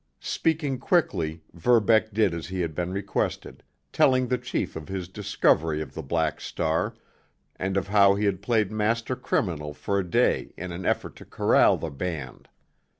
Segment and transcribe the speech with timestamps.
[0.23, 3.61] Speaking quickly, Verbeck did as he had been requested,
[3.93, 6.95] telling the chief of his discovery of the Black Star,
[7.55, 11.25] and of how he had played master criminal for a day in an effort to
[11.25, 12.49] corral the band.